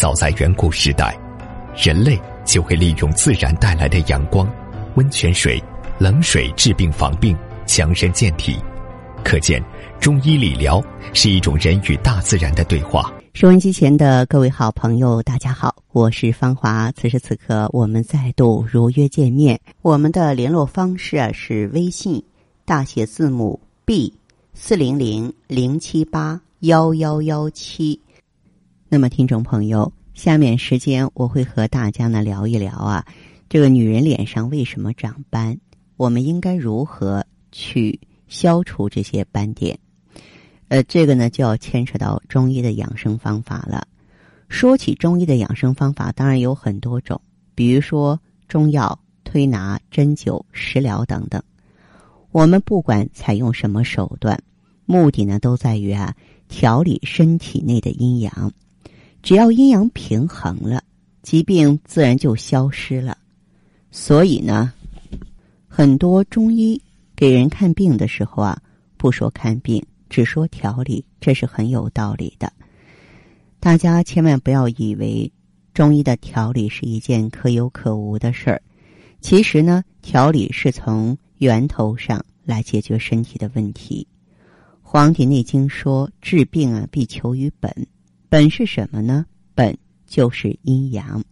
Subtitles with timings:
[0.00, 1.12] 早在远古时代，
[1.76, 4.48] 人类就会利用自然带来的阳光、
[4.94, 5.60] 温泉水、
[5.98, 7.36] 冷水治病防病、
[7.66, 8.56] 强身健体。
[9.24, 9.60] 可见，
[9.98, 10.80] 中医理疗
[11.12, 13.12] 是一种人与大自然的对话。
[13.34, 16.92] 收音机前的各位好朋友，大家好，我是芳华。
[16.92, 19.58] 此时此刻，我们再度如约见面。
[19.82, 22.22] 我们的联络方式啊是微信
[22.64, 24.14] 大写字母 B
[24.54, 28.00] 四零零零七八幺幺幺七。
[28.90, 33.04] 那么，听众朋友，下面时间我会和大家呢聊一聊啊，
[33.46, 35.58] 这个女人脸上为什么长斑？
[35.98, 39.78] 我们应该如何去消除这些斑点？
[40.68, 43.86] 呃，这个呢就要牵扯到中医的养生方法了。
[44.48, 47.20] 说起中医的养生方法，当然有很多种，
[47.54, 48.18] 比如说
[48.48, 51.42] 中药、推拿、针灸、食疗等等。
[52.32, 54.42] 我们不管采用什么手段，
[54.86, 56.14] 目的呢都在于啊
[56.48, 58.50] 调理身体内的阴阳。
[59.28, 60.82] 只要阴阳平衡了，
[61.20, 63.18] 疾病自然就消失了。
[63.90, 64.72] 所以呢，
[65.68, 66.80] 很多中医
[67.14, 68.58] 给人看病的时候啊，
[68.96, 69.84] 不说看病。
[70.08, 72.50] 只说调理，这是很有道理的。
[73.60, 75.30] 大家千万不要以为
[75.74, 78.62] 中医的调理是一件可有可无的事儿。
[79.20, 84.08] 其实呢，调理是从源头上来解决身体的问题。
[84.80, 87.86] 《黄帝内经》说：“治病啊，必求于本。
[88.28, 89.24] 本是什么呢？
[89.54, 89.76] 本
[90.06, 91.24] 就是阴阳。”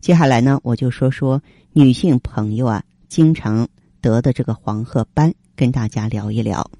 [0.00, 3.66] 接下来呢，我就说说女性朋友啊经常
[4.00, 6.70] 得的这个黄褐斑，跟大家聊一聊。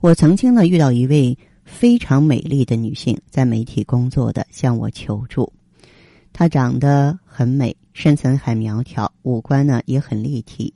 [0.00, 5.50] 我曾经呢遇到一位非常美丽的女性，在媒体工作的，向我求助。
[6.32, 10.74] 她长得很美，身材很苗条，五官呢也很立体，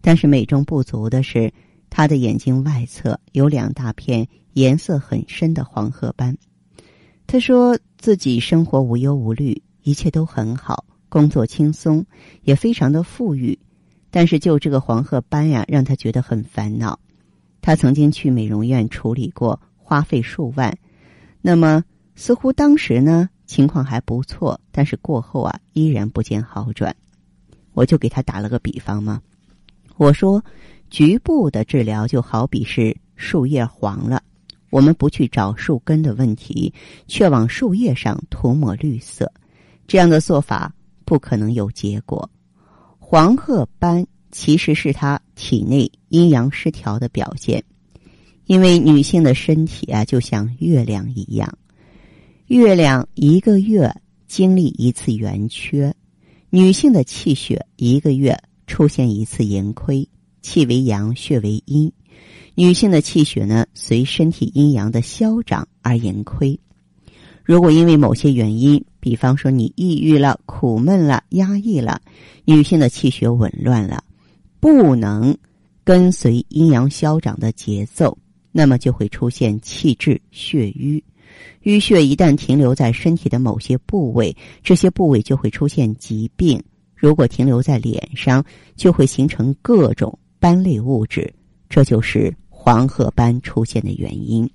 [0.00, 1.52] 但是美中不足的是，
[1.88, 6.36] 她的眼睛外侧有两大片颜色很深的黄褐斑。
[7.26, 12.04] 他说自己生活无忧无虑，一切都很好，工作轻松，
[12.42, 13.58] 也非常的富裕，
[14.10, 16.98] 但是就这个黄褐斑呀，让他觉得很烦恼。
[17.60, 20.76] 他曾经去美容院处理过，花费数万。
[21.42, 21.82] 那么
[22.14, 26.94] 似乎当时呢情况还不错，但是过后啊依然不见好转。
[27.72, 29.20] 我就给他打了个比方嘛，
[29.96, 30.42] 我说
[30.90, 34.22] 局部的治疗就好比是树叶黄了，
[34.70, 36.72] 我们不去找树根的问题，
[37.06, 39.32] 却往树叶上涂抹绿色，
[39.86, 42.30] 这样的做法不可能有结果。
[42.98, 44.06] 黄褐斑。
[44.32, 47.64] 其实是她体内阴阳失调的表现，
[48.44, 51.56] 因为女性的身体啊，就像月亮一样，
[52.48, 53.90] 月亮一个月
[54.26, 55.94] 经历一次圆缺，
[56.50, 60.06] 女性的气血一个月出现一次盈亏，
[60.42, 61.90] 气为阳，血为阴，
[62.54, 66.58] 女性的气血呢，随身体阴阳的消长而盈亏。
[67.44, 72.00] 如果因为某些原因，比方说你抑郁了、苦闷了、压抑了，
[72.44, 74.02] 女性的气血紊乱了。
[74.58, 75.36] 不能
[75.84, 78.18] 跟随阴阳消长的节奏，
[78.50, 81.04] 那么就会出现气滞血瘀。
[81.62, 86.60] 淤血一旦停留在身体的某些部位，这些部位就会出现疾病。
[86.96, 88.44] 如果停留在脸上，
[88.74, 91.32] 就会形成各种斑类物质，
[91.68, 94.48] 这就是黄褐斑出现的原因。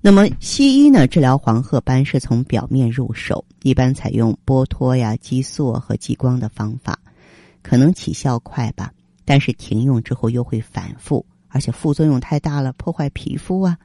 [0.00, 6.98] 那么，西医呢治疗黄褐斑是从表面入手，一般采用剥脱呀、激素和激光的方法。
[7.62, 8.92] 可能起效快吧，
[9.24, 13.76] 但是停用之后又会反复，而且副作用太大了，破坏皮肤啊。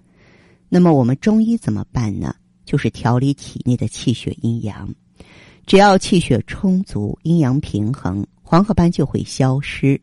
[0.69, 2.35] 那么我们中医怎么办呢？
[2.63, 4.87] 就是调理体内的气血阴阳，
[5.65, 9.99] 只要气血充足、阴阳平衡，黄褐斑就会消失。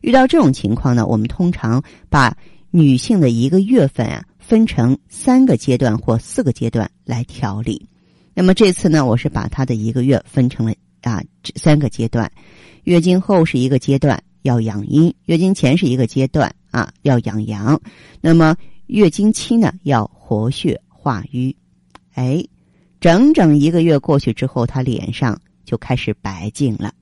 [0.00, 2.36] 遇到这种情况呢，我们通常把
[2.70, 7.88] 女性的一个月份啊分成三个阶段或四个阶段来调理。
[8.34, 11.22] 那么这次呢，我是把她的一个月分成了啊
[11.54, 12.30] 三个阶段。
[12.84, 17.80] 月经后是一个阶段，要养阴；月经前是一个阶段，啊，要养阳。
[18.20, 18.54] 那么
[18.86, 21.56] 月经期呢，要活血化瘀。
[22.14, 22.44] 哎，
[23.00, 26.92] 整整一个月过去之后，她脸上就开始白净了，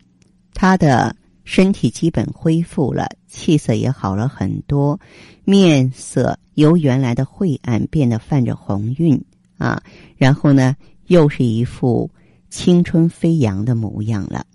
[0.55, 1.15] 她的
[1.45, 4.99] 身体基本恢复了，气色也好了很多，
[5.45, 9.23] 面色由原来的晦暗变得泛着红晕
[9.59, 9.83] 啊，
[10.17, 10.75] 然后呢，
[11.07, 12.11] 又是一副
[12.49, 14.47] 青春飞扬的模样了。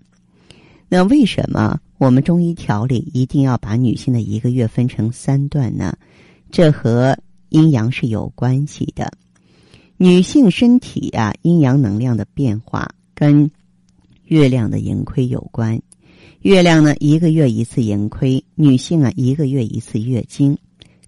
[0.87, 5.95] 那为什么我们中医调理一定要把女性的一个月分成三段呢？
[6.49, 7.15] 这和
[7.49, 9.13] 阴阳是有关系的。
[9.97, 13.51] 女性身体啊，阴阳能量的变化跟
[14.23, 15.79] 月亮的盈亏有关。
[16.41, 20.57] 月亮呢，一个月一次盈亏；女性啊，一个月一次月经。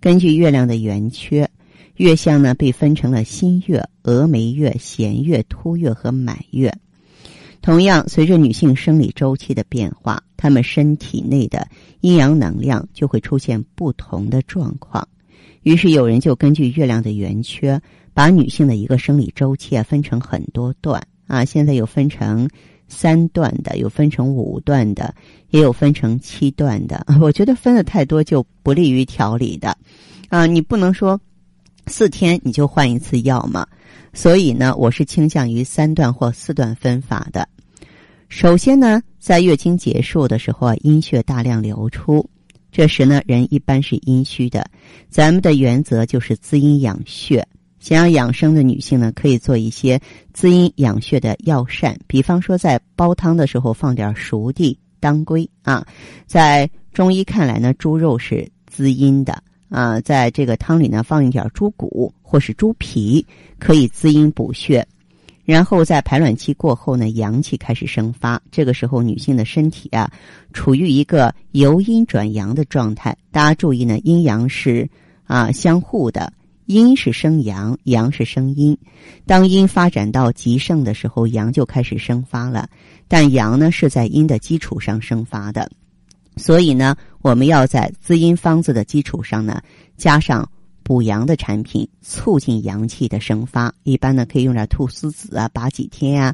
[0.01, 1.49] 根据月亮的圆缺，
[1.95, 6.73] 月相呢被分成了新月、峨眉月、弦月、突月和满月。
[7.61, 11.65] 同样，随着女性生理周期的变化，她们身体内的
[12.01, 15.07] 阴阳能量就会出现不同的状况。
[15.63, 17.81] 于是，有人就根据月亮的圆缺，
[18.13, 21.45] 把女性的一个生理周期啊分成很多段啊。
[21.45, 22.49] 现在又分成
[22.91, 25.15] 三段的，有分成五段的，
[25.49, 27.03] 也有分成七段的。
[27.21, 29.75] 我觉得分的太多就不利于调理的
[30.27, 30.45] 啊。
[30.45, 31.19] 你不能说
[31.87, 33.65] 四天你就换一次药嘛。
[34.13, 37.47] 所以呢，我是倾向于三段或四段分法的。
[38.27, 42.29] 首先呢，在月经结束的时候啊，阴血大量流出，
[42.73, 44.69] 这时呢，人一般是阴虚的。
[45.09, 47.47] 咱们的原则就是滋阴养血。
[47.81, 49.99] 想要养生的女性呢，可以做一些
[50.33, 55.85] 滋阴养血的药膳，比方说在煲汤的时候放点熟地、当归啊。
[56.25, 59.43] 在中医看来呢，猪肉是滋阴的。
[59.67, 63.25] 啊，在这个汤里呢，放一点猪骨或是猪皮，
[63.57, 64.85] 可以滋阴补血。
[65.45, 70.11] 然后在排卵期过后呢，阳气开始生发，这个时候女性的身体啊，
[70.51, 73.15] 处于一个由阴转阳的状态。
[73.31, 74.87] 大家注意呢，阴阳是
[75.23, 76.31] 啊相互的，
[76.71, 78.77] 阴是生阳，阳是生阴。
[79.25, 82.69] 当阴发展到极盛的时候，阳就开始生发了，
[83.07, 85.69] 但阳呢是在阴的基础上生发的。
[86.37, 89.61] 所以呢，我们要在滋阴方子的基础上呢，
[89.97, 90.49] 加上
[90.81, 93.73] 补阳的产品，促进阳气的生发。
[93.83, 96.33] 一般呢，可以用点菟丝子啊，拔几天啊。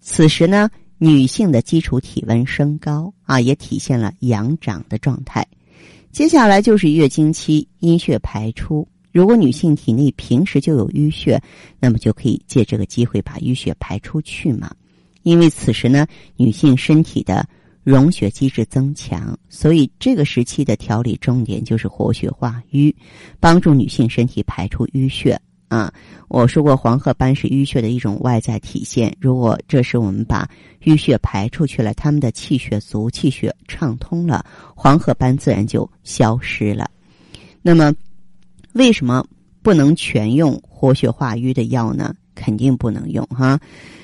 [0.00, 0.68] 此时呢，
[0.98, 5.46] 女性的基础体温升高啊，也体现了阳长的状态。
[6.10, 8.86] 接下来就是月经期，阴血排出。
[9.14, 11.40] 如果女性体内平时就有淤血，
[11.80, 14.70] 那么就可以借这个机会把淤血排出去嘛。
[15.22, 16.06] 因为此时呢，
[16.36, 17.48] 女性身体的。
[17.84, 22.96] 溶血机制增强，所以这个时期的调理重点就是活血化瘀，
[23.38, 25.38] 帮助女性身体排出淤血
[25.68, 25.92] 啊。
[26.28, 29.14] 我说过，黄褐斑是淤血的一种外在体现。
[29.20, 30.48] 如果这时我们把
[30.84, 36.90] 淤血排出去了，他们的气血足，气血畅通了，黄褐斑自然就消失了。
[37.60, 37.92] 那么，
[38.74, 39.24] 为什么
[39.62, 42.14] 不能全用活血化瘀的药呢？
[42.34, 43.58] 肯定不能用哈。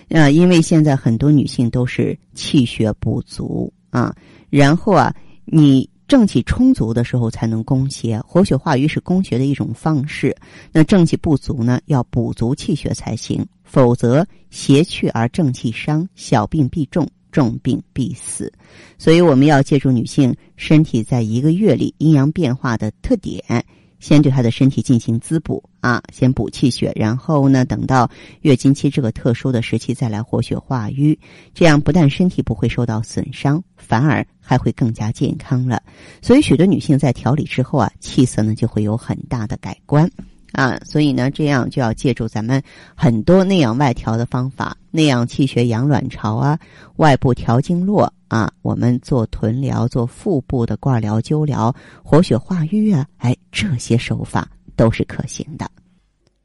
[0.08, 4.14] 啊，因为现在很多女性都是气血不足啊，
[4.48, 5.14] 然后啊，
[5.44, 10.34] 你正气充足的时候才能攻邪，活血化瘀是攻邪的一种方式。
[10.72, 18.52] 那正气不足呢，要补足气血才行，否则邪去而正气伤，小病必重，重病必死。
[18.98, 23.64] 所以我们要借助女性身体在一个月里阴阳变化的特点。
[24.00, 28.10] 先对她的身体进行滋补啊，先补气血，然后呢，等到
[28.40, 31.16] 月经期这个特殊的时期再来活血化瘀，
[31.54, 35.80] 这样不但身体不会受到损伤，反而还会更加健康了。
[36.20, 40.10] 所以，许多女性在调理之后啊，气色呢就会有很大的改观。
[40.52, 42.60] 啊，所以呢，这样就要借助咱们
[42.96, 46.58] 很多内养外调的方法，内养气血、养卵巢啊，
[46.96, 51.74] 外部调经络啊，我们做臀疗、做腹部的罐疗、灸疗、
[52.04, 55.68] 活血化瘀啊，哎，这些手法都是可行的。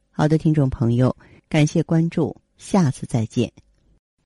[0.09, 1.15] 好的，听众朋友，
[1.47, 3.51] 感谢关注，下次再见。